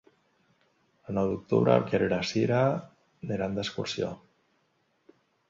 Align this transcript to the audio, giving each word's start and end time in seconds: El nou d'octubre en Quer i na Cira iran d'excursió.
El 1.11 1.15
nou 1.17 1.29
d'octubre 1.33 1.75
en 1.81 1.85
Quer 1.91 1.99
i 2.05 2.07
na 2.13 2.19
Cira 2.31 2.63
iran 3.37 3.61
d'excursió. 3.61 4.11